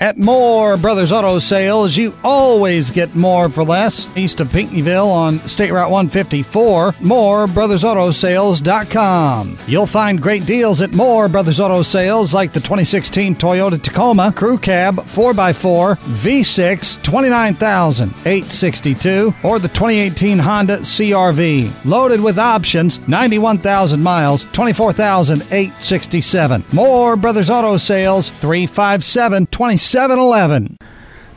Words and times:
At 0.00 0.18
Moore 0.18 0.76
Brothers 0.76 1.12
Auto 1.12 1.38
Sales, 1.38 1.96
you 1.96 2.12
always 2.24 2.90
get 2.90 3.14
more 3.14 3.48
for 3.48 3.62
less. 3.62 4.08
East 4.16 4.40
of 4.40 4.48
Pinckneyville 4.48 5.06
on 5.06 5.38
State 5.46 5.70
Route 5.70 5.88
154, 5.88 6.94
moorebrothersAutoSales.com. 6.94 9.56
You'll 9.68 9.86
find 9.86 10.20
great 10.20 10.44
deals 10.46 10.82
at 10.82 10.94
Moore 10.94 11.28
Brothers 11.28 11.60
Auto 11.60 11.82
Sales 11.82 12.34
like 12.34 12.50
the 12.50 12.58
2016 12.58 13.36
Toyota 13.36 13.80
Tacoma 13.80 14.32
Crew 14.32 14.58
Cab 14.58 14.96
4x4 14.96 15.96
V6 15.96 17.00
29862 17.04 19.32
or 19.44 19.60
the 19.60 19.68
2018 19.68 20.40
Honda 20.40 20.78
CRV. 20.78 21.72
Loaded 21.84 22.20
with 22.20 22.40
options, 22.40 22.98
91,000 23.06 24.02
miles, 24.02 24.42
24,867. 24.50 26.64
Moore 26.72 27.14
Brothers 27.14 27.48
Auto 27.48 27.76
Sales 27.76 28.28
357 28.28 29.46
2711. 29.54 30.76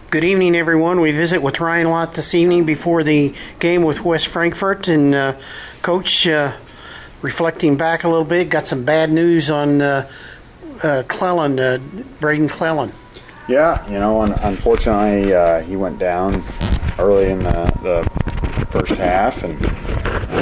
Good 0.09 0.23
evening, 0.23 0.55
everyone. 0.55 1.01
We 1.01 1.11
visit 1.11 1.39
with 1.39 1.59
Ryan 1.59 1.91
Lott 1.91 2.15
this 2.15 2.33
evening 2.33 2.65
before 2.65 3.03
the 3.03 3.31
game 3.59 3.83
with 3.83 4.03
West 4.03 4.25
Frankfort. 4.25 4.87
And, 4.87 5.13
uh, 5.13 5.35
Coach, 5.83 6.25
uh, 6.25 6.53
reflecting 7.21 7.77
back 7.77 8.03
a 8.03 8.09
little 8.09 8.25
bit, 8.25 8.49
got 8.49 8.65
some 8.65 8.83
bad 8.83 9.11
news 9.11 9.51
on 9.51 9.83
uh, 9.83 10.09
uh, 10.81 11.03
Clellan, 11.07 11.59
uh, 11.59 11.77
Braden 12.19 12.49
Clellan. 12.49 12.91
Yeah, 13.47 13.87
you 13.87 13.99
know, 13.99 14.21
un- 14.23 14.39
unfortunately, 14.41 15.35
uh, 15.35 15.61
he 15.61 15.75
went 15.75 15.99
down 15.99 16.43
early 16.97 17.29
in 17.29 17.43
the, 17.43 17.71
the 17.83 18.65
first 18.71 18.95
half, 18.95 19.43
and 19.43 19.63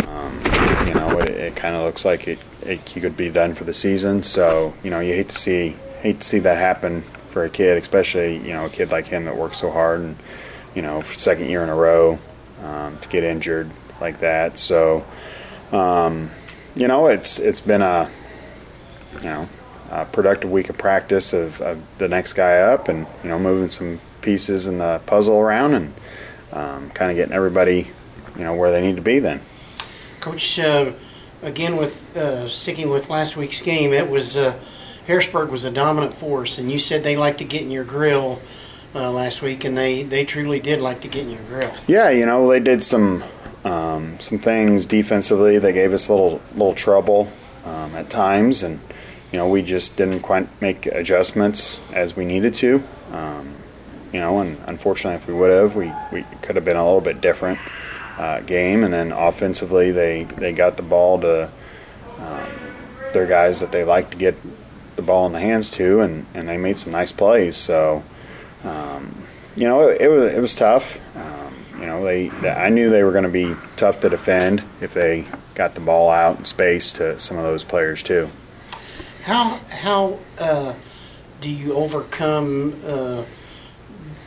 um, 0.08 0.88
you 0.88 0.94
know, 0.94 1.20
it, 1.20 1.30
it 1.30 1.56
kind 1.58 1.76
of 1.76 1.84
looks 1.84 2.06
like 2.06 2.26
it, 2.26 2.40
it, 2.62 2.88
he 2.88 3.02
could 3.02 3.18
be 3.18 3.28
done 3.28 3.54
for 3.54 3.66
the 3.66 3.74
season. 3.74 4.24
So, 4.24 4.74
you 4.82 4.90
know, 4.90 5.02
you 5.02 5.14
hate 5.14 5.28
to 5.28 5.36
see 5.36 5.76
hate 6.00 6.22
to 6.22 6.26
see 6.26 6.40
that 6.40 6.58
happen 6.58 7.04
for 7.36 7.44
a 7.44 7.50
kid, 7.50 7.78
especially 7.78 8.38
you 8.38 8.54
know 8.54 8.66
a 8.66 8.70
kid 8.70 8.92
like 8.92 9.08
him 9.08 9.26
that 9.26 9.36
works 9.36 9.58
so 9.58 9.70
hard 9.70 10.00
and 10.00 10.16
you 10.74 10.82
know 10.82 11.02
second 11.02 11.50
year 11.50 11.64
in 11.64 11.68
a 11.68 11.76
row 11.76 12.18
um, 12.64 12.98
to 13.00 13.10
get 13.10 13.26
injured 13.26 13.70
like 14.00 14.22
that. 14.22 14.58
So, 14.58 15.04
um, 15.74 16.30
you 16.78 16.88
know, 16.88 17.08
it's 17.08 17.38
it's 17.38 17.60
been 17.60 17.82
a 17.82 18.10
you 19.16 19.26
know 19.26 19.50
a 19.92 20.06
productive 20.06 20.50
week 20.50 20.70
of 20.70 20.78
practice 20.78 21.34
of, 21.34 21.60
of, 21.60 21.82
the 21.98 22.08
next 22.08 22.34
guy 22.34 22.60
up 22.60 22.88
and 22.88 23.06
you 23.22 23.28
know 23.28 23.38
moving 23.38 23.70
some 23.70 24.00
pieces 24.22 24.70
in 24.70 24.78
the 24.78 25.02
puzzle 25.06 25.38
around 25.38 25.74
and 25.74 25.94
um, 26.54 26.90
kind 26.92 27.12
of 27.12 27.18
getting 27.18 27.34
everybody 27.34 27.92
you 28.38 28.46
know 28.46 28.56
where 28.56 28.72
they 28.72 28.80
need 28.80 28.96
to 28.96 29.02
be 29.02 29.20
then. 29.20 29.42
Coach, 30.22 30.58
uh, 30.58 30.94
again 31.42 31.76
with 31.76 32.16
uh, 32.16 32.48
sticking 32.48 32.90
with 32.90 33.10
last 33.10 33.36
week's 33.36 33.62
game, 33.62 33.92
it 33.92 34.10
was. 34.10 34.38
Uh, 34.38 34.58
Harrisburg 35.08 35.50
was 35.50 35.64
a 35.64 35.72
dominant 35.72 36.16
force, 36.16 36.58
and 36.58 36.72
you 36.72 36.80
said 36.80 37.04
they 37.04 37.18
like 37.18 37.38
to 37.38 37.44
get 37.44 37.62
in 37.62 37.72
your 37.72 37.84
grill 37.84 38.42
uh, 38.94 39.12
last 39.12 39.42
week, 39.42 39.64
and 39.64 39.78
they, 39.78 40.04
they 40.04 40.26
truly 40.26 40.60
did 40.60 40.82
like 40.82 41.02
to 41.02 41.08
get 41.08 41.24
in 41.24 41.32
your 41.32 41.44
grill. 41.44 41.74
Yeah, 41.88 42.10
you 42.10 42.26
know 42.26 42.50
they 42.50 42.60
did 42.60 42.84
some 42.84 43.24
um, 43.64 44.20
some 44.20 44.38
things 44.38 44.86
defensively. 44.86 45.58
They 45.58 45.74
gave 45.74 45.94
us 45.94 46.08
a 46.08 46.14
little 46.14 46.42
little 46.54 46.76
trouble 46.76 47.32
um, 47.66 47.96
at 47.96 48.10
times, 48.10 48.64
and 48.64 48.80
you 49.32 49.38
know 49.38 49.48
we 49.48 49.62
just 49.62 49.98
didn't 49.98 50.22
quite 50.22 50.50
make 50.62 50.86
adjustments 50.88 51.80
as 51.94 52.16
we 52.16 52.26
needed 52.26 52.54
to. 52.56 52.84
Um, 53.12 53.56
you 54.12 54.22
know, 54.22 54.40
and 54.40 54.58
unfortunately, 54.68 55.18
if 55.18 55.28
we 55.28 55.34
would 55.34 55.52
have, 55.52 55.76
we, 55.76 55.92
we 56.10 56.24
could 56.42 56.56
have 56.56 56.64
been 56.64 56.78
a 56.78 56.86
little 56.86 57.02
bit 57.02 57.20
different 57.20 57.60
uh, 58.18 58.40
game. 58.40 58.84
And 58.84 58.94
then 58.94 59.12
offensively, 59.12 59.92
they 59.92 60.24
they 60.24 60.54
got 60.54 60.78
the 60.78 60.84
ball 60.84 61.20
to 61.22 61.50
um, 62.20 62.50
their 63.14 63.26
guys 63.26 63.60
that 63.60 63.72
they 63.72 63.84
like 63.84 64.12
to 64.12 64.18
get 64.18 64.36
the 64.96 65.02
ball 65.02 65.26
in 65.26 65.34
the 65.34 65.40
hands 65.40 65.70
to, 65.72 66.02
and, 66.02 66.26
and 66.34 66.48
they 66.48 66.58
made 66.58 66.78
some 66.78 66.92
nice 66.92 67.12
plays. 67.12 67.56
So, 67.56 68.04
um, 68.64 69.24
you 69.56 69.68
know, 69.68 69.90
it, 69.90 70.02
it, 70.02 70.08
was 70.08 70.34
it 70.34 70.40
was 70.40 70.56
tough. 70.56 71.00
Um, 71.16 71.56
you 71.80 71.86
know, 71.86 72.04
they, 72.04 72.30
they, 72.30 72.50
I 72.50 72.70
knew 72.70 72.90
they 72.90 73.04
were 73.04 73.12
going 73.12 73.26
to 73.26 73.30
be 73.30 73.56
tough 73.76 74.00
to 74.02 74.10
defend 74.10 74.64
if 74.82 74.94
they 74.94 75.26
got 75.54 75.76
the 75.76 75.82
ball 75.82 76.10
out 76.10 76.38
in 76.38 76.46
space 76.46 76.94
to 76.94 77.20
some 77.20 77.38
of 77.38 77.44
those 77.44 77.64
players 77.64 78.04
too. 78.04 78.30
How 79.24 79.60
how 79.70 80.20
uh, 80.38 80.74
do 81.42 81.50
you 81.50 81.74
overcome 81.74 82.80
uh, 82.86 83.24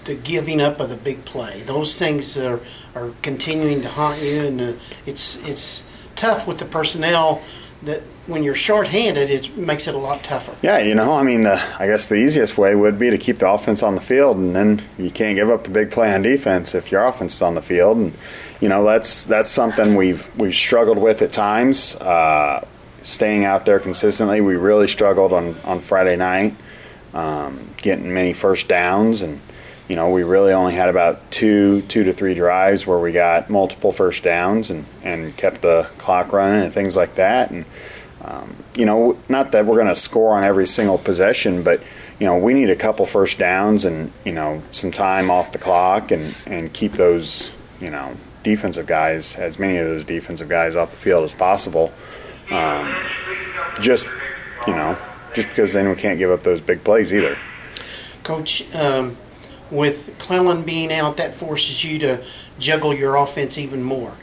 the 0.04 0.14
giving 0.14 0.60
up 0.60 0.80
of 0.80 0.88
the 0.88 0.96
big 0.96 1.24
play? 1.24 1.62
Those 1.62 1.94
things 1.94 2.36
are 2.36 2.60
are 2.94 3.12
continuing 3.22 3.82
to 3.82 3.88
haunt 3.88 4.22
you, 4.22 4.46
and 4.46 4.60
uh, 4.60 4.72
it's 5.06 5.42
it's 5.46 5.82
tough 6.16 6.46
with 6.46 6.58
the 6.58 6.64
personnel 6.64 7.42
that 7.82 8.02
when 8.28 8.42
you're 8.44 8.54
shorthanded, 8.54 9.30
it 9.30 9.56
makes 9.56 9.88
it 9.88 9.94
a 9.94 9.98
lot 9.98 10.22
tougher. 10.22 10.54
Yeah, 10.62 10.78
you 10.78 10.94
know, 10.94 11.14
I 11.14 11.22
mean, 11.22 11.42
the, 11.42 11.60
I 11.78 11.86
guess 11.86 12.06
the 12.08 12.16
easiest 12.16 12.58
way 12.58 12.74
would 12.74 12.98
be 12.98 13.08
to 13.08 13.16
keep 13.16 13.38
the 13.38 13.50
offense 13.50 13.82
on 13.82 13.94
the 13.94 14.02
field, 14.02 14.36
and 14.36 14.54
then 14.54 14.82
you 14.98 15.10
can't 15.10 15.34
give 15.34 15.48
up 15.48 15.64
the 15.64 15.70
big 15.70 15.90
play 15.90 16.14
on 16.14 16.22
defense 16.22 16.74
if 16.74 16.92
your 16.92 17.04
offense 17.04 17.34
is 17.34 17.42
on 17.42 17.54
the 17.54 17.62
field, 17.62 17.96
and 17.96 18.14
you 18.60 18.68
know 18.68 18.84
that's 18.84 19.24
that's 19.24 19.50
something 19.50 19.96
we've 19.96 20.28
we've 20.36 20.54
struggled 20.54 20.98
with 20.98 21.22
at 21.22 21.32
times. 21.32 21.96
Uh, 21.96 22.66
staying 23.02 23.44
out 23.44 23.64
there 23.64 23.80
consistently, 23.80 24.42
we 24.42 24.56
really 24.56 24.88
struggled 24.88 25.32
on 25.32 25.58
on 25.64 25.80
Friday 25.80 26.16
night, 26.16 26.54
um, 27.14 27.70
getting 27.78 28.12
many 28.12 28.34
first 28.34 28.68
downs, 28.68 29.22
and 29.22 29.40
you 29.88 29.96
know 29.96 30.10
we 30.10 30.22
really 30.22 30.52
only 30.52 30.74
had 30.74 30.90
about 30.90 31.30
two 31.30 31.80
two 31.82 32.04
to 32.04 32.12
three 32.12 32.34
drives 32.34 32.86
where 32.86 32.98
we 32.98 33.10
got 33.10 33.48
multiple 33.48 33.90
first 33.90 34.22
downs 34.22 34.70
and 34.70 34.84
and 35.02 35.34
kept 35.38 35.62
the 35.62 35.88
clock 35.96 36.30
running 36.30 36.64
and 36.64 36.74
things 36.74 36.94
like 36.94 37.14
that, 37.14 37.50
and 37.50 37.64
um, 38.22 38.56
you 38.74 38.84
know, 38.84 39.18
not 39.28 39.52
that 39.52 39.66
we're 39.66 39.76
going 39.76 39.88
to 39.88 39.96
score 39.96 40.36
on 40.36 40.44
every 40.44 40.66
single 40.66 40.98
possession, 40.98 41.62
but 41.62 41.82
you 42.18 42.26
know, 42.26 42.36
we 42.36 42.52
need 42.52 42.68
a 42.70 42.76
couple 42.76 43.06
first 43.06 43.38
downs 43.38 43.84
and 43.84 44.12
you 44.24 44.32
know 44.32 44.62
some 44.70 44.90
time 44.90 45.30
off 45.30 45.52
the 45.52 45.58
clock 45.58 46.10
and 46.10 46.36
and 46.46 46.72
keep 46.72 46.92
those 46.92 47.52
you 47.80 47.90
know 47.90 48.16
defensive 48.42 48.86
guys, 48.86 49.36
as 49.36 49.58
many 49.58 49.76
of 49.76 49.86
those 49.86 50.04
defensive 50.04 50.48
guys 50.48 50.74
off 50.74 50.90
the 50.90 50.96
field 50.96 51.24
as 51.24 51.34
possible. 51.34 51.92
Um, 52.50 52.94
just 53.80 54.06
you 54.66 54.74
know, 54.74 54.98
just 55.34 55.48
because 55.48 55.72
then 55.72 55.88
we 55.88 55.94
can't 55.94 56.18
give 56.18 56.30
up 56.30 56.42
those 56.42 56.60
big 56.60 56.82
plays 56.82 57.12
either. 57.12 57.38
Coach, 58.24 58.74
um, 58.74 59.16
with 59.70 60.16
Clellan 60.18 60.62
being 60.62 60.92
out, 60.92 61.16
that 61.18 61.34
forces 61.34 61.84
you 61.84 61.98
to 62.00 62.24
juggle 62.58 62.94
your 62.94 63.16
offense 63.16 63.56
even 63.58 63.82
more. 63.82 64.14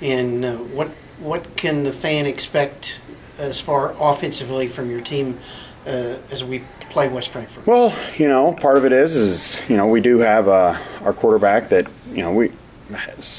And 0.00 0.44
uh, 0.44 0.56
what 0.56 0.88
what 1.18 1.56
can 1.56 1.84
the 1.84 1.92
fan 1.92 2.26
expect 2.26 2.98
as 3.42 3.60
far 3.60 3.94
offensively 3.98 4.68
from 4.68 4.90
your 4.90 5.00
team 5.00 5.38
uh, 5.86 6.16
as 6.30 6.44
we 6.44 6.62
play 6.90 7.08
West 7.08 7.30
Frankfort? 7.30 7.66
Well, 7.66 7.94
you 8.16 8.28
know, 8.28 8.52
part 8.54 8.78
of 8.78 8.84
it 8.84 8.92
is 8.92 9.16
is 9.16 9.68
you 9.68 9.76
know 9.76 9.86
we 9.86 10.00
do 10.00 10.18
have 10.18 10.48
uh, 10.48 10.78
our 11.02 11.12
quarterback 11.12 11.68
that 11.70 11.86
you 12.10 12.22
know 12.22 12.32
we 12.32 12.52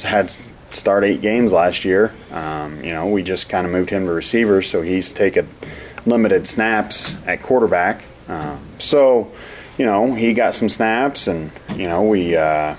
had 0.03 0.37
start 0.71 1.03
eight 1.03 1.21
games 1.21 1.53
last 1.53 1.85
year. 1.85 2.13
Um, 2.31 2.83
you 2.83 2.91
know, 2.91 3.07
we 3.07 3.23
just 3.23 3.49
kind 3.49 3.65
of 3.65 3.71
moved 3.71 3.89
him 3.89 4.05
to 4.05 4.11
receiver, 4.11 4.61
so 4.61 4.81
he's 4.81 5.13
taken 5.13 5.47
limited 6.05 6.47
snaps 6.47 7.15
at 7.25 7.41
quarterback. 7.41 8.05
Um, 8.27 8.59
so, 8.79 9.31
you 9.77 9.85
know, 9.85 10.13
he 10.13 10.33
got 10.33 10.53
some 10.53 10.69
snaps, 10.69 11.27
and 11.27 11.51
you 11.75 11.87
know 11.87 12.03
we 12.03 12.35
uh, 12.35 12.75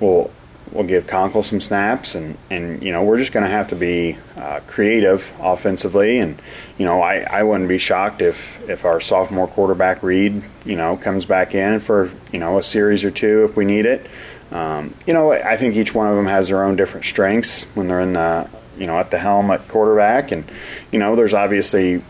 will 0.00 0.32
we'll 0.72 0.86
give 0.86 1.06
Conkle 1.06 1.44
some 1.44 1.60
snaps, 1.60 2.14
and, 2.14 2.36
and 2.50 2.82
you 2.82 2.92
know 2.92 3.04
we're 3.04 3.16
just 3.16 3.32
going 3.32 3.44
to 3.44 3.50
have 3.50 3.68
to 3.68 3.76
be 3.76 4.18
uh, 4.36 4.60
creative 4.66 5.32
offensively, 5.40 6.18
and 6.18 6.40
you 6.78 6.84
know 6.84 7.00
I, 7.00 7.20
I 7.30 7.42
wouldn't 7.42 7.68
be 7.68 7.78
shocked 7.78 8.22
if 8.22 8.68
if 8.68 8.84
our 8.84 9.00
sophomore 9.00 9.48
quarterback 9.48 10.02
Reed 10.02 10.42
you 10.64 10.76
know 10.76 10.96
comes 10.96 11.24
back 11.24 11.54
in 11.54 11.80
for 11.80 12.10
you 12.32 12.38
know 12.38 12.58
a 12.58 12.62
series 12.62 13.04
or 13.04 13.10
two 13.10 13.44
if 13.44 13.56
we 13.56 13.64
need 13.64 13.86
it. 13.86 14.06
Um, 14.50 14.94
you 15.06 15.14
know 15.14 15.32
I 15.32 15.56
think 15.56 15.76
each 15.76 15.94
one 15.94 16.08
of 16.08 16.16
them 16.16 16.26
has 16.26 16.48
their 16.48 16.64
own 16.64 16.76
different 16.76 17.04
strengths 17.04 17.64
when 17.74 17.88
they're 17.88 18.00
in 18.00 18.14
the 18.14 18.48
you 18.78 18.86
know 18.86 18.98
at 18.98 19.10
the 19.10 19.18
helm 19.18 19.50
at 19.50 19.66
quarterback, 19.68 20.32
and 20.32 20.44
you 20.92 20.98
know 20.98 21.16
there's 21.16 21.34
obviously 21.34 22.02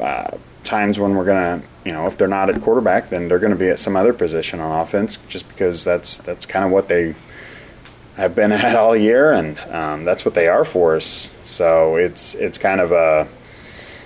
uh, 0.00 0.36
times 0.64 0.98
when 0.98 1.14
we're 1.14 1.24
going 1.24 1.60
to 1.60 1.66
you 1.84 1.92
know 1.92 2.06
if 2.06 2.16
they're 2.16 2.28
not 2.28 2.48
at 2.48 2.60
quarterback 2.62 3.10
then 3.10 3.28
they're 3.28 3.38
going 3.38 3.52
to 3.52 3.58
be 3.58 3.68
at 3.68 3.78
some 3.78 3.96
other 3.96 4.12
position 4.12 4.60
on 4.60 4.80
offense 4.80 5.18
just 5.28 5.48
because 5.48 5.84
that's 5.84 6.18
that's 6.18 6.46
kind 6.46 6.64
of 6.64 6.70
what 6.70 6.88
they 6.88 7.14
have 8.16 8.34
been 8.34 8.52
at 8.52 8.76
all 8.76 8.96
year, 8.96 9.32
and 9.32 9.58
um, 9.70 10.04
that's 10.04 10.24
what 10.24 10.34
they 10.34 10.48
are 10.48 10.64
for 10.64 10.96
us. 10.96 11.32
So 11.44 11.96
it's 11.96 12.34
it's 12.34 12.58
kind 12.58 12.80
of 12.80 12.92
a 12.92 13.28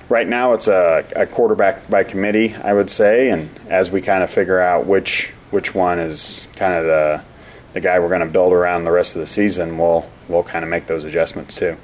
right 0.08 0.26
now 0.26 0.52
it's 0.52 0.68
a, 0.68 1.04
a, 1.16 1.26
quarterback 1.26 1.90
by 1.90 2.04
committee, 2.04 2.54
I 2.54 2.72
would 2.72 2.90
say, 2.90 3.30
and 3.30 3.50
as 3.68 3.90
we 3.90 4.00
kind 4.00 4.22
of 4.22 4.30
figure 4.30 4.60
out 4.60 4.86
which 4.86 5.32
which 5.50 5.74
one 5.74 5.98
is 5.98 6.46
kind 6.56 6.74
of 6.74 6.84
the 6.84 7.22
the 7.72 7.80
guy 7.80 7.98
we're 7.98 8.08
going 8.08 8.20
to 8.20 8.26
build 8.26 8.52
around 8.52 8.84
the 8.84 8.90
rest 8.90 9.16
of 9.16 9.20
the 9.20 9.26
season, 9.26 9.78
we'll 9.78 10.06
we'll 10.28 10.42
kind 10.42 10.64
of 10.64 10.70
make 10.70 10.86
those 10.86 11.04
adjustments 11.04 11.56
too. 11.56 11.76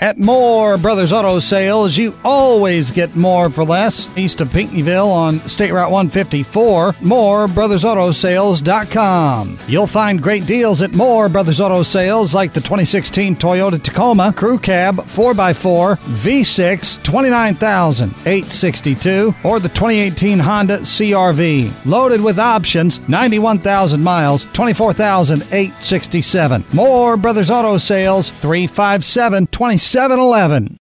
At 0.00 0.16
Moore 0.16 0.78
Brothers 0.78 1.12
Auto 1.12 1.40
Sales, 1.40 1.96
you 1.96 2.14
always 2.22 2.92
get 2.92 3.16
more 3.16 3.50
for 3.50 3.64
less. 3.64 4.16
East 4.16 4.40
of 4.40 4.46
Pinckneyville 4.46 5.10
on 5.10 5.40
State 5.48 5.72
Route 5.72 5.90
154, 5.90 6.92
moorebrothersAutoSales.com. 6.92 9.58
You'll 9.66 9.88
find 9.88 10.22
great 10.22 10.46
deals 10.46 10.82
at 10.82 10.94
Moore 10.94 11.28
Brothers 11.28 11.60
Auto 11.60 11.82
Sales 11.82 12.32
like 12.32 12.52
the 12.52 12.60
2016 12.60 13.34
Toyota 13.34 13.82
Tacoma 13.82 14.32
Crew 14.32 14.60
Cab 14.60 14.98
4x4 14.98 15.98
V6 15.98 17.02
29862 17.02 19.34
or 19.42 19.58
the 19.58 19.68
2018 19.70 20.38
Honda 20.38 20.78
CRV. 20.78 21.72
Loaded 21.84 22.22
with 22.22 22.38
options, 22.38 23.00
91,000 23.08 24.00
miles, 24.00 24.44
24,867. 24.52 26.64
Moore 26.72 27.16
Brothers 27.16 27.50
Auto 27.50 27.78
Sales 27.78 28.30
357 28.30 29.48
2711. 29.88 30.76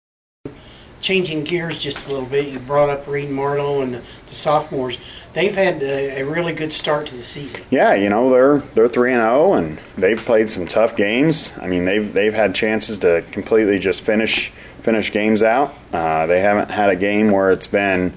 Changing 1.00 1.44
gears 1.44 1.78
just 1.78 2.06
a 2.06 2.12
little 2.12 2.26
bit, 2.26 2.48
you 2.48 2.58
brought 2.58 2.90
up 2.90 3.06
Reed 3.06 3.30
Marlowe 3.30 3.80
and 3.80 3.94
the, 3.94 4.02
the 4.28 4.34
sophomores. 4.34 4.98
They've 5.32 5.54
had 5.54 5.80
a, 5.80 6.22
a 6.22 6.24
really 6.24 6.52
good 6.52 6.72
start 6.72 7.06
to 7.08 7.16
the 7.16 7.22
season. 7.22 7.62
Yeah, 7.70 7.94
you 7.94 8.08
know 8.08 8.30
they're 8.30 8.58
they're 8.58 8.88
three 8.88 9.12
and 9.12 9.20
zero, 9.20 9.52
and 9.52 9.78
they've 9.96 10.18
played 10.18 10.50
some 10.50 10.66
tough 10.66 10.96
games. 10.96 11.52
I 11.60 11.68
mean 11.68 11.84
they've 11.84 12.12
they've 12.12 12.34
had 12.34 12.56
chances 12.56 12.98
to 13.00 13.22
completely 13.30 13.78
just 13.78 14.02
finish 14.02 14.50
finish 14.80 15.12
games 15.12 15.44
out. 15.44 15.72
Uh, 15.92 16.26
they 16.26 16.40
haven't 16.40 16.72
had 16.72 16.90
a 16.90 16.96
game 16.96 17.30
where 17.30 17.52
it's 17.52 17.68
been, 17.68 18.12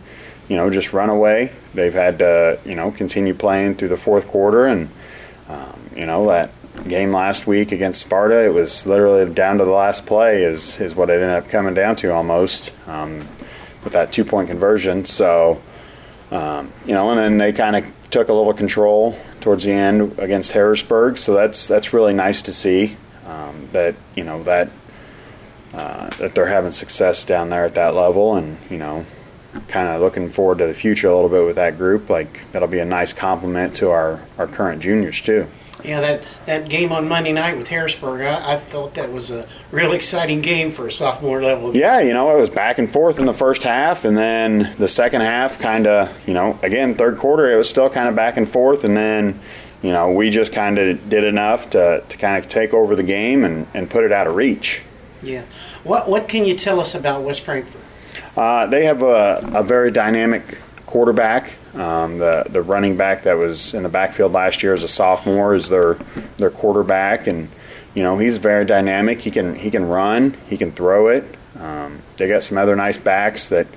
you 0.47 0.55
know, 0.55 0.71
just 0.71 0.91
run 0.91 1.11
away. 1.11 1.51
They've 1.75 1.93
had 1.93 2.17
to 2.19 2.59
you 2.65 2.73
know 2.73 2.89
continue 2.89 3.35
playing 3.35 3.75
through 3.75 3.89
the 3.89 3.97
fourth 3.97 4.27
quarter, 4.27 4.65
and 4.65 4.89
um, 5.49 5.79
you 5.95 6.07
know 6.07 6.25
that 6.29 6.49
game 6.87 7.11
last 7.11 7.47
week 7.47 7.71
against 7.71 8.01
Sparta, 8.01 8.45
it 8.45 8.53
was 8.53 8.85
literally 8.85 9.31
down 9.33 9.57
to 9.57 9.65
the 9.65 9.71
last 9.71 10.05
play 10.05 10.43
is 10.43 10.79
is 10.79 10.95
what 10.95 11.09
it 11.09 11.21
ended 11.21 11.31
up 11.31 11.49
coming 11.49 11.73
down 11.73 11.95
to 11.97 12.13
almost 12.13 12.71
um, 12.87 13.27
with 13.83 13.93
that 13.93 14.11
two 14.11 14.23
point 14.23 14.49
conversion. 14.49 15.05
So 15.05 15.61
um, 16.31 16.71
you 16.85 16.93
know, 16.93 17.09
and 17.09 17.19
then 17.19 17.37
they 17.37 17.51
kind 17.53 17.75
of 17.75 17.85
took 18.11 18.29
a 18.29 18.33
little 18.33 18.53
control 18.53 19.17
towards 19.41 19.63
the 19.63 19.71
end 19.71 20.17
against 20.19 20.51
Harrisburg. 20.51 21.17
So 21.17 21.33
that's 21.33 21.67
that's 21.67 21.93
really 21.93 22.13
nice 22.13 22.41
to 22.43 22.53
see 22.53 22.97
um, 23.25 23.67
that 23.71 23.95
you 24.15 24.23
know 24.23 24.43
that 24.43 24.69
uh, 25.73 26.09
that 26.17 26.35
they're 26.35 26.47
having 26.47 26.71
success 26.71 27.25
down 27.25 27.49
there 27.49 27.65
at 27.65 27.75
that 27.75 27.95
level, 27.95 28.35
and 28.35 28.57
you 28.69 28.77
know, 28.77 29.05
kind 29.67 29.89
of 29.89 30.01
looking 30.01 30.29
forward 30.29 30.59
to 30.59 30.67
the 30.67 30.73
future 30.73 31.07
a 31.07 31.15
little 31.15 31.29
bit 31.29 31.45
with 31.45 31.55
that 31.55 31.77
group. 31.77 32.09
Like 32.09 32.51
that'll 32.51 32.67
be 32.67 32.79
a 32.79 32.85
nice 32.85 33.13
compliment 33.13 33.75
to 33.75 33.89
our 33.89 34.19
our 34.37 34.47
current 34.47 34.81
juniors 34.81 35.21
too. 35.21 35.47
Yeah, 35.83 36.01
that, 36.01 36.21
that 36.45 36.69
game 36.69 36.91
on 36.91 37.07
Monday 37.07 37.31
night 37.31 37.57
with 37.57 37.69
Harrisburg, 37.69 38.21
I, 38.21 38.55
I 38.55 38.57
thought 38.57 38.95
that 38.95 39.13
was 39.13 39.31
a 39.31 39.47
real 39.71 39.93
exciting 39.93 40.41
game 40.41 40.71
for 40.71 40.87
a 40.87 40.91
sophomore 40.91 41.41
level. 41.41 41.75
Yeah, 41.75 41.99
you 42.01 42.13
know, 42.13 42.35
it 42.35 42.39
was 42.39 42.49
back 42.49 42.79
and 42.79 42.89
forth 42.89 43.17
in 43.17 43.25
the 43.25 43.33
first 43.33 43.63
half, 43.63 44.03
and 44.03 44.17
then 44.17 44.75
the 44.77 44.89
second 44.89 45.21
half, 45.21 45.57
kind 45.59 45.87
of, 45.87 46.27
you 46.27 46.33
know, 46.33 46.59
again, 46.63 46.95
third 46.95 47.17
quarter, 47.17 47.49
it 47.49 47.55
was 47.55 47.69
still 47.69 47.89
kind 47.89 48.09
of 48.09 48.15
back 48.15 48.35
and 48.35 48.47
forth, 48.47 48.83
and 48.83 48.97
then, 48.97 49.39
you 49.81 49.91
know, 49.91 50.11
we 50.11 50.29
just 50.29 50.51
kind 50.51 50.77
of 50.77 51.09
did 51.09 51.23
enough 51.23 51.69
to, 51.69 52.03
to 52.09 52.17
kind 52.17 52.37
of 52.37 52.49
take 52.49 52.73
over 52.73 52.95
the 52.95 53.03
game 53.03 53.45
and, 53.45 53.65
and 53.73 53.89
put 53.89 54.03
it 54.03 54.11
out 54.11 54.27
of 54.27 54.35
reach. 54.35 54.81
Yeah. 55.23 55.43
What, 55.83 56.09
what 56.09 56.27
can 56.27 56.43
you 56.43 56.55
tell 56.55 56.81
us 56.81 56.93
about 56.93 57.23
West 57.23 57.41
Frankfort? 57.41 57.81
Uh, 58.35 58.67
they 58.67 58.83
have 58.83 59.01
a, 59.01 59.49
a 59.53 59.63
very 59.63 59.91
dynamic 59.91 60.57
quarterback. 60.85 61.55
Um, 61.75 62.17
the 62.17 62.45
the 62.49 62.61
running 62.61 62.97
back 62.97 63.23
that 63.23 63.37
was 63.37 63.73
in 63.73 63.83
the 63.83 63.89
backfield 63.89 64.31
last 64.31 64.63
year 64.63 64.73
as 64.73 64.83
a 64.83 64.87
sophomore 64.87 65.53
is 65.53 65.69
their 65.69 65.95
their 66.37 66.49
quarterback, 66.49 67.27
and 67.27 67.49
you 67.93 68.01
know 68.01 68.17
he's 68.17 68.37
very 68.37 68.65
dynamic. 68.65 69.21
He 69.21 69.31
can 69.31 69.55
he 69.55 69.69
can 69.69 69.85
run, 69.85 70.35
he 70.47 70.57
can 70.57 70.71
throw 70.71 71.07
it. 71.07 71.23
Um, 71.59 72.01
they 72.17 72.27
got 72.27 72.43
some 72.43 72.57
other 72.57 72.75
nice 72.75 72.97
backs 72.97 73.49
that 73.49 73.67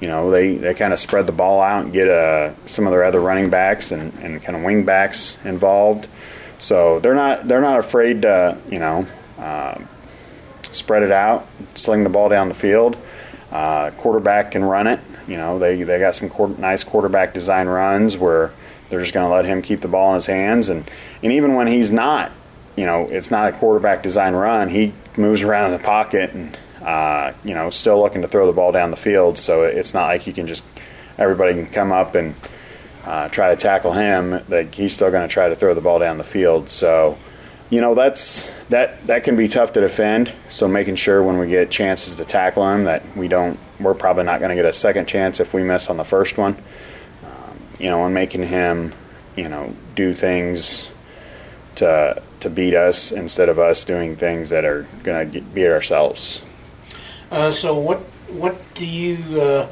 you 0.00 0.08
know 0.08 0.30
they, 0.30 0.56
they 0.56 0.74
kind 0.74 0.92
of 0.92 0.98
spread 0.98 1.26
the 1.26 1.32
ball 1.32 1.60
out 1.60 1.84
and 1.84 1.92
get 1.92 2.08
uh, 2.08 2.52
some 2.66 2.86
of 2.86 2.92
their 2.92 3.04
other 3.04 3.20
running 3.20 3.50
backs 3.50 3.92
and, 3.92 4.12
and 4.20 4.42
kind 4.42 4.56
of 4.56 4.64
wing 4.64 4.84
backs 4.84 5.38
involved. 5.44 6.08
So 6.58 7.00
they're 7.00 7.14
not 7.14 7.48
they're 7.48 7.60
not 7.60 7.78
afraid 7.78 8.22
to 8.22 8.58
you 8.70 8.78
know 8.78 9.06
uh, 9.38 9.78
spread 10.70 11.02
it 11.02 11.12
out, 11.12 11.46
sling 11.74 12.04
the 12.04 12.10
ball 12.10 12.28
down 12.28 12.48
the 12.48 12.54
field. 12.54 12.96
Uh, 13.50 13.90
quarterback 13.92 14.52
can 14.52 14.64
run 14.64 14.86
it. 14.86 14.98
You 15.32 15.38
know, 15.38 15.58
they, 15.58 15.82
they 15.82 15.98
got 15.98 16.14
some 16.14 16.30
nice 16.58 16.84
quarterback 16.84 17.32
design 17.32 17.66
runs 17.66 18.18
where 18.18 18.52
they're 18.90 19.00
just 19.00 19.14
going 19.14 19.26
to 19.26 19.34
let 19.34 19.46
him 19.46 19.62
keep 19.62 19.80
the 19.80 19.88
ball 19.88 20.10
in 20.10 20.16
his 20.16 20.26
hands. 20.26 20.68
And, 20.68 20.90
and 21.22 21.32
even 21.32 21.54
when 21.54 21.68
he's 21.68 21.90
not, 21.90 22.32
you 22.76 22.84
know, 22.84 23.08
it's 23.08 23.30
not 23.30 23.48
a 23.48 23.56
quarterback 23.56 24.02
design 24.02 24.34
run, 24.34 24.68
he 24.68 24.92
moves 25.16 25.40
around 25.40 25.72
in 25.72 25.78
the 25.78 25.82
pocket 25.82 26.34
and, 26.34 26.58
uh, 26.82 27.32
you 27.44 27.54
know, 27.54 27.70
still 27.70 27.98
looking 27.98 28.20
to 28.20 28.28
throw 28.28 28.46
the 28.46 28.52
ball 28.52 28.72
down 28.72 28.90
the 28.90 28.96
field. 28.98 29.38
So 29.38 29.62
it's 29.62 29.94
not 29.94 30.08
like 30.08 30.20
he 30.20 30.34
can 30.34 30.46
just, 30.46 30.66
everybody 31.16 31.54
can 31.54 31.66
come 31.66 31.92
up 31.92 32.14
and 32.14 32.34
uh, 33.06 33.30
try 33.30 33.48
to 33.48 33.56
tackle 33.56 33.92
him. 33.92 34.44
Like 34.50 34.74
he's 34.74 34.92
still 34.92 35.10
going 35.10 35.26
to 35.26 35.32
try 35.32 35.48
to 35.48 35.56
throw 35.56 35.72
the 35.72 35.80
ball 35.80 35.98
down 35.98 36.18
the 36.18 36.24
field. 36.24 36.68
So, 36.68 37.16
you 37.72 37.80
know 37.80 37.94
that's 37.94 38.52
that 38.68 39.04
that 39.06 39.24
can 39.24 39.34
be 39.34 39.48
tough 39.48 39.72
to 39.72 39.80
defend. 39.80 40.30
So 40.50 40.68
making 40.68 40.96
sure 40.96 41.22
when 41.22 41.38
we 41.38 41.48
get 41.48 41.70
chances 41.70 42.16
to 42.16 42.24
tackle 42.26 42.70
him 42.70 42.84
that 42.84 43.02
we 43.16 43.28
don't, 43.28 43.58
we're 43.80 43.94
probably 43.94 44.24
not 44.24 44.40
going 44.40 44.50
to 44.50 44.54
get 44.54 44.66
a 44.66 44.74
second 44.74 45.08
chance 45.08 45.40
if 45.40 45.54
we 45.54 45.62
miss 45.62 45.88
on 45.88 45.96
the 45.96 46.04
first 46.04 46.36
one. 46.36 46.54
Um, 47.24 47.58
you 47.80 47.88
know, 47.88 48.04
and 48.04 48.12
making 48.12 48.42
him, 48.42 48.92
you 49.36 49.48
know, 49.48 49.74
do 49.94 50.12
things 50.12 50.90
to 51.76 52.22
to 52.40 52.50
beat 52.50 52.74
us 52.74 53.10
instead 53.10 53.48
of 53.48 53.58
us 53.58 53.84
doing 53.84 54.16
things 54.16 54.50
that 54.50 54.66
are 54.66 54.86
going 55.02 55.30
to 55.30 55.40
beat 55.40 55.68
ourselves. 55.68 56.42
Uh, 57.30 57.50
so 57.50 57.74
what 57.78 58.00
what 58.28 58.60
do 58.74 58.84
you 58.84 59.40
uh, 59.40 59.68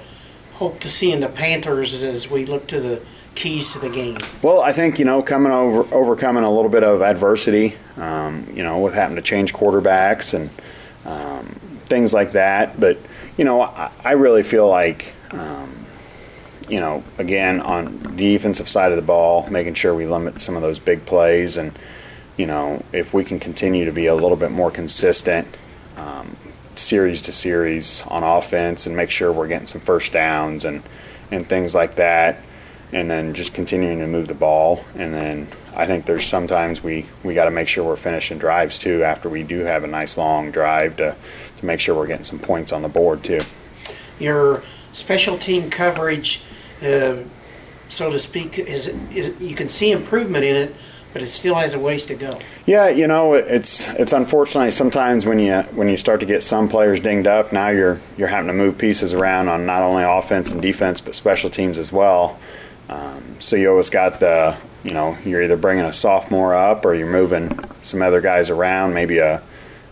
hope 0.55 0.81
to 0.81 0.91
see 0.91 1.13
in 1.13 1.21
the 1.21 1.29
Panthers 1.29 2.03
as 2.03 2.31
we 2.31 2.47
look 2.47 2.67
to 2.69 2.81
the 2.81 3.03
keys 3.35 3.73
to 3.73 3.79
the 3.79 3.89
game? 3.89 4.19
Well, 4.43 4.61
I 4.61 4.73
think 4.73 4.99
you 4.99 5.05
know 5.05 5.23
coming 5.23 5.53
over 5.53 5.93
overcoming 5.95 6.45
a 6.45 6.51
little 6.51 6.71
bit 6.71 6.85
of 6.85 7.03
adversity, 7.03 7.77
um, 7.97 8.47
you 8.55 8.63
know, 8.63 8.79
with 8.81 8.95
having 8.95 9.17
to 9.17 9.23
change 9.23 9.53
quarterbacks 9.53 10.35
and 10.35 10.51
um, 11.05 11.47
things 11.85 12.13
like 12.13 12.33
that. 12.33 12.79
But 12.79 12.99
you 13.37 13.45
know, 13.45 13.63
I, 13.63 13.91
I 14.05 14.13
really 14.13 14.43
feel 14.43 14.69
like. 14.69 15.15
Um, 15.33 15.81
you 16.69 16.79
know, 16.79 17.03
again 17.19 17.61
on 17.61 17.99
the 17.99 18.09
defensive 18.11 18.69
side 18.69 18.93
of 18.93 18.97
the 18.97 19.03
ball, 19.03 19.49
making 19.51 19.75
sure 19.75 19.93
we 19.93 20.07
limit 20.07 20.41
some 20.41 20.55
of 20.55 20.63
those 20.63 20.79
big 20.79 21.05
plays, 21.05 21.57
and 21.57 21.77
you 22.37 22.47
know, 22.47 22.83
if 22.93 23.13
we 23.13 23.25
can 23.25 23.41
continue 23.41 23.85
to 23.85 23.93
be 23.93 24.07
a 24.07 24.15
little 24.15 24.37
bit 24.37 24.53
more 24.53 24.71
consistent, 24.71 25.49
um, 25.97 26.37
series 26.77 27.23
to 27.23 27.33
series 27.33 28.03
on 28.07 28.23
offense, 28.23 28.87
and 28.87 28.97
make 28.97 29.11
sure 29.11 29.33
we're 29.33 29.49
getting 29.49 29.67
some 29.67 29.81
first 29.81 30.13
downs 30.13 30.65
and 30.65 30.83
and 31.33 31.49
things 31.49 31.75
like 31.75 31.97
that, 31.97 32.41
and 32.93 33.11
then 33.11 33.35
just 33.35 33.55
continuing 33.55 33.99
to 34.01 34.07
move 34.07 34.29
the 34.29 34.35
ball. 34.35 34.85
And 34.97 35.15
then 35.15 35.49
I 35.75 35.87
think 35.87 36.07
there's 36.07 36.25
sometimes 36.25 36.83
we, 36.83 37.07
we 37.23 37.35
got 37.35 37.45
to 37.45 37.51
make 37.51 37.69
sure 37.69 37.85
we're 37.85 37.97
finishing 37.97 38.39
drives 38.39 38.79
too 38.79 39.05
after 39.05 39.29
we 39.29 39.43
do 39.43 39.61
have 39.61 39.85
a 39.85 39.87
nice 39.87 40.17
long 40.17 40.51
drive 40.51 40.97
to, 40.97 41.15
to 41.59 41.67
make 41.67 41.81
sure 41.81 41.95
we're 41.95 42.07
getting 42.07 42.25
some 42.25 42.39
points 42.39 42.73
on 42.73 42.83
the 42.83 42.89
board 42.89 43.23
too. 43.23 43.43
Your 44.19 44.63
special 44.93 45.39
team 45.39 45.71
coverage, 45.71 46.43
uh, 46.83 47.19
so 47.89 48.11
to 48.11 48.19
speak, 48.19 48.59
is, 48.59 48.89
is 48.89 49.41
you 49.41 49.55
can 49.55 49.69
see 49.69 49.93
improvement 49.93 50.45
in 50.45 50.57
it, 50.57 50.75
but 51.13 51.23
it 51.23 51.29
still 51.29 51.55
has 51.55 51.75
a 51.75 51.79
ways 51.79 52.07
to 52.07 52.15
go. 52.15 52.39
Yeah, 52.67 52.89
you 52.89 53.07
know, 53.07 53.35
it's 53.35 53.89
it's 53.95 54.13
unfortunately 54.13 54.71
sometimes 54.71 55.27
when 55.27 55.39
you 55.39 55.63
when 55.75 55.89
you 55.89 55.97
start 55.97 56.21
to 56.21 56.27
get 56.27 56.43
some 56.43 56.69
players 56.69 57.01
dinged 57.01 57.27
up, 57.27 57.53
now 57.53 57.69
you're 57.69 57.99
you're 58.17 58.29
having 58.29 58.47
to 58.47 58.53
move 58.53 58.79
pieces 58.79 59.13
around 59.13 59.49
on 59.49 59.67
not 59.67 59.83
only 59.83 60.05
offense 60.05 60.53
and 60.53 60.63
defense 60.63 61.01
but 61.01 61.15
special 61.15 61.51
teams 61.51 61.79
as 61.79 61.91
well. 61.93 62.39
Um, 62.91 63.37
so 63.39 63.55
you 63.55 63.71
always 63.71 63.89
got 63.89 64.19
the, 64.19 64.57
you 64.83 64.91
know, 64.91 65.17
you're 65.25 65.43
either 65.43 65.57
bringing 65.57 65.85
a 65.85 65.93
sophomore 65.93 66.55
up 66.55 66.85
or 66.85 66.93
you're 66.93 67.11
moving 67.11 67.57
some 67.83 68.03
other 68.03 68.21
guys 68.21 68.51
around, 68.51 68.95
maybe 68.95 69.19
a, 69.19 69.41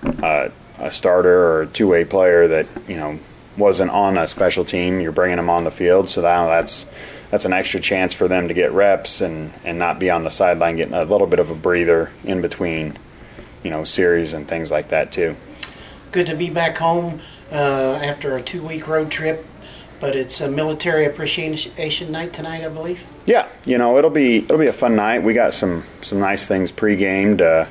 a, 0.02 0.50
a 0.78 0.90
starter 0.90 1.45
or 1.45 1.62
a 1.62 1.67
two-way 1.69 2.05
player 2.05 2.49
that 2.49 2.67
you 2.88 2.97
know 2.97 3.19
wasn't 3.57 3.90
on 3.93 4.19
a 4.19 4.26
special 4.26 4.64
team. 4.64 5.00
You're 5.00 5.12
bringing 5.12 5.37
them 5.37 5.49
on 5.49 5.62
the 5.62 5.71
field, 5.71 6.09
so 6.09 6.23
now 6.23 6.49
that's 6.49 6.87
that's 7.31 7.45
an 7.45 7.52
extra 7.52 7.81
chance 7.81 8.14
for 8.14 8.26
them 8.26 8.49
to 8.49 8.55
get 8.55 8.73
reps 8.73 9.21
and 9.21 9.52
and 9.64 9.78
not 9.78 10.00
be 10.00 10.11
on 10.11 10.25
the 10.25 10.31
sideline 10.31 10.76
getting 10.76 10.95
a 10.95 11.05
little 11.05 11.26
bit 11.28 11.38
of 11.38 11.50
a 11.50 11.55
breather 11.55 12.11
in 12.25 12.40
between, 12.40 12.97
you 13.62 13.71
know, 13.71 13.85
series 13.85 14.33
and 14.33 14.49
things 14.49 14.73
like 14.73 14.88
that 14.88 15.12
too. 15.12 15.37
Good 16.11 16.26
to 16.26 16.35
be 16.35 16.50
back 16.50 16.78
home 16.78 17.21
uh, 17.52 18.00
after 18.02 18.37
a 18.37 18.43
two-week 18.43 18.88
road 18.88 19.11
trip 19.11 19.47
but 20.00 20.14
it's 20.14 20.40
a 20.40 20.50
military 20.50 21.05
appreciation 21.05 22.12
night 22.12 22.33
tonight, 22.33 22.64
I 22.64 22.69
believe. 22.69 23.00
Yeah, 23.26 23.49
you 23.64 23.78
know 23.78 23.99
it'll 23.99 24.11
be 24.11 24.38
it'll 24.38 24.59
be 24.59 24.67
a 24.67 24.73
fun 24.73 24.97
night. 24.97 25.23
We 25.23 25.35
got 25.35 25.55
some 25.55 25.85
some 26.00 26.21
nice 26.21 26.47
things 26.47 26.73
pre-game 26.73 27.38
to 27.38 27.69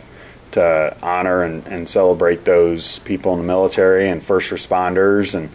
to 0.51 0.95
honor 1.01 1.43
and, 1.43 1.65
and 1.67 1.89
celebrate 1.89 2.45
those 2.45 2.99
people 2.99 3.33
in 3.33 3.39
the 3.39 3.45
military 3.45 4.09
and 4.09 4.23
first 4.23 4.51
responders, 4.51 5.35
and 5.35 5.49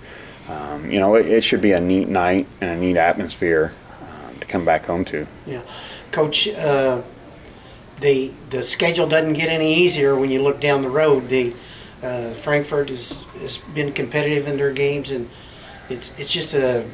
um, 0.48 0.90
you 0.90 0.98
know 0.98 1.14
it, 1.14 1.26
it, 1.26 1.44
should 1.44 1.62
be 1.62 1.72
a 1.72 1.80
neat 1.80 2.08
night 2.08 2.46
and 2.60 2.70
a 2.70 2.76
neat 2.76 2.96
atmosphere 2.96 3.72
uh, 4.02 4.40
to 4.40 4.46
come 4.46 4.64
back 4.64 4.86
home 4.86 5.04
to. 5.06 5.26
Yeah, 5.46 5.62
Coach. 6.10 6.48
Uh, 6.48 7.02
the 8.00 8.32
the 8.50 8.62
schedule 8.62 9.06
doesn't 9.06 9.34
get 9.34 9.48
any 9.48 9.74
easier 9.76 10.18
when 10.18 10.30
you 10.30 10.42
look 10.42 10.60
down 10.60 10.82
the 10.82 10.90
road. 10.90 11.28
The 11.28 11.54
Uh, 12.02 12.34
Frankfort 12.34 12.88
has 12.88 13.22
has 13.40 13.58
been 13.58 13.92
competitive 13.92 14.48
in 14.48 14.56
their 14.56 14.72
games, 14.72 15.12
and 15.12 15.30
it's 15.88 16.18
it's 16.18 16.32
just 16.32 16.54
a 16.54 16.84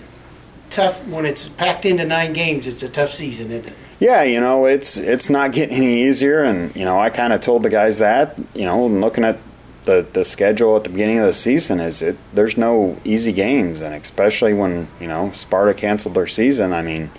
tough 0.70 1.06
when 1.06 1.26
it's 1.26 1.48
packed 1.48 1.84
into 1.86 2.04
nine 2.04 2.32
games. 2.32 2.66
It's 2.66 2.82
a 2.82 2.88
tough 2.88 3.12
season, 3.12 3.50
isn't 3.50 3.68
it? 3.68 3.74
Yeah, 4.00 4.22
you 4.22 4.40
know, 4.40 4.66
it's 4.66 4.96
it's 4.96 5.28
not 5.28 5.52
getting 5.52 5.76
any 5.76 6.04
easier, 6.04 6.44
and 6.44 6.74
you 6.76 6.84
know, 6.84 7.00
I 7.00 7.10
kind 7.10 7.32
of 7.32 7.40
told 7.40 7.64
the 7.64 7.70
guys 7.70 7.98
that, 7.98 8.38
you 8.54 8.64
know, 8.64 8.86
looking 8.86 9.24
at 9.24 9.38
the 9.84 10.06
the 10.12 10.24
schedule 10.24 10.76
at 10.76 10.84
the 10.84 10.90
beginning 10.90 11.18
of 11.18 11.26
the 11.26 11.32
season 11.34 11.80
is 11.80 12.02
it 12.02 12.16
there's 12.34 12.56
no 12.56 12.96
easy 13.04 13.32
games, 13.32 13.80
and 13.80 13.94
especially 13.94 14.54
when 14.54 14.86
you 15.00 15.08
know 15.08 15.32
Sparta 15.32 15.74
canceled 15.74 16.14
their 16.14 16.26
season. 16.26 16.72
I 16.72 16.82
mean, 16.82 17.10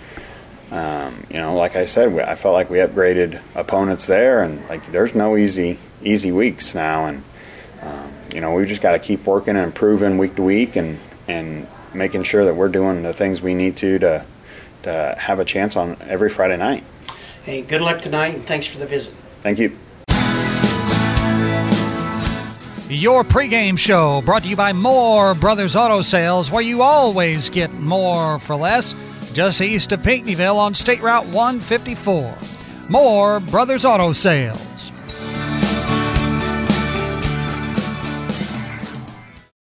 um, 0.70 1.26
you 1.28 1.36
know, 1.36 1.54
like 1.54 1.76
I 1.76 1.84
said, 1.84 2.14
we, 2.14 2.22
I 2.22 2.34
felt 2.34 2.54
like 2.54 2.70
we 2.70 2.78
upgraded 2.78 3.40
opponents 3.54 4.06
there, 4.06 4.42
and 4.42 4.66
like 4.68 4.90
there's 4.92 5.14
no 5.14 5.36
easy 5.36 5.78
easy 6.02 6.32
weeks 6.32 6.74
now, 6.74 7.06
and 7.06 7.24
um, 7.82 8.12
you 8.34 8.40
know, 8.40 8.54
we 8.54 8.64
just 8.64 8.80
got 8.80 8.92
to 8.92 8.98
keep 8.98 9.26
working 9.26 9.56
and 9.56 9.66
improving 9.66 10.16
week 10.16 10.36
to 10.36 10.42
week, 10.42 10.76
and 10.76 10.98
and 11.28 11.66
making 11.94 12.22
sure 12.22 12.44
that 12.44 12.54
we're 12.54 12.68
doing 12.68 13.02
the 13.02 13.12
things 13.12 13.42
we 13.42 13.54
need 13.54 13.76
to 13.76 13.98
to 13.98 14.24
to 14.82 15.14
have 15.18 15.38
a 15.38 15.44
chance 15.44 15.76
on 15.76 15.96
every 16.00 16.30
Friday 16.30 16.56
night. 16.56 16.84
Hey, 17.44 17.62
good 17.62 17.80
luck 17.80 18.00
tonight, 18.00 18.34
and 18.34 18.46
thanks 18.46 18.66
for 18.66 18.78
the 18.78 18.86
visit. 18.86 19.14
Thank 19.42 19.58
you. 19.58 19.76
Your 22.88 23.22
pregame 23.22 23.78
show 23.78 24.20
brought 24.22 24.42
to 24.42 24.48
you 24.48 24.56
by 24.56 24.72
Moore 24.72 25.34
Brothers 25.34 25.76
Auto 25.76 26.00
Sales, 26.00 26.50
where 26.50 26.62
you 26.62 26.82
always 26.82 27.48
get 27.48 27.72
more 27.72 28.40
for 28.40 28.56
less, 28.56 28.94
just 29.32 29.60
east 29.60 29.92
of 29.92 30.00
Pinckneyville 30.00 30.56
on 30.56 30.74
State 30.74 31.00
Route 31.00 31.26
154. 31.26 32.34
Moore 32.88 33.38
Brothers 33.40 33.84
Auto 33.84 34.12
Sales. 34.12 34.69